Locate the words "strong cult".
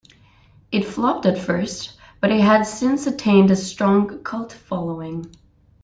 3.55-4.51